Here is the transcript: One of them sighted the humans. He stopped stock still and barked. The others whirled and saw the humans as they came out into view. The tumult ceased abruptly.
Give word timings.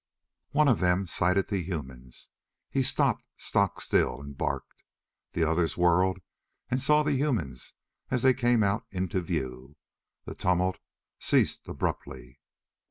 One 0.49 0.67
of 0.67 0.79
them 0.79 1.05
sighted 1.05 1.49
the 1.49 1.61
humans. 1.61 2.29
He 2.71 2.81
stopped 2.81 3.27
stock 3.37 3.79
still 3.79 4.19
and 4.19 4.35
barked. 4.35 4.81
The 5.33 5.43
others 5.43 5.77
whirled 5.77 6.17
and 6.71 6.81
saw 6.81 7.03
the 7.03 7.13
humans 7.13 7.75
as 8.09 8.23
they 8.23 8.33
came 8.33 8.63
out 8.63 8.87
into 8.89 9.21
view. 9.21 9.75
The 10.25 10.33
tumult 10.33 10.79
ceased 11.19 11.67
abruptly. 11.67 12.39